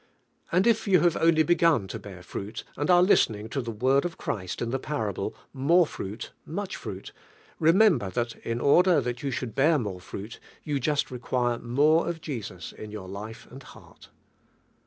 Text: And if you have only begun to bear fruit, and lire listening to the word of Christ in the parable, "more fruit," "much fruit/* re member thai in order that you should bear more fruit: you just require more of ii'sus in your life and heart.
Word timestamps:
And 0.51 0.65
if 0.65 0.87
you 0.87 1.01
have 1.01 1.15
only 1.15 1.43
begun 1.43 1.87
to 1.89 1.99
bear 1.99 2.23
fruit, 2.23 2.63
and 2.75 2.89
lire 2.89 3.03
listening 3.03 3.49
to 3.49 3.61
the 3.61 3.69
word 3.69 4.03
of 4.03 4.17
Christ 4.17 4.59
in 4.59 4.71
the 4.71 4.79
parable, 4.79 5.35
"more 5.53 5.85
fruit," 5.85 6.31
"much 6.43 6.75
fruit/* 6.75 7.11
re 7.59 7.71
member 7.71 8.09
thai 8.09 8.25
in 8.41 8.59
order 8.59 8.99
that 8.99 9.21
you 9.21 9.29
should 9.29 9.53
bear 9.53 9.77
more 9.77 10.01
fruit: 10.01 10.39
you 10.63 10.79
just 10.79 11.11
require 11.11 11.59
more 11.59 12.07
of 12.09 12.19
ii'sus 12.27 12.73
in 12.73 12.89
your 12.89 13.07
life 13.07 13.47
and 13.51 13.61
heart. 13.61 14.09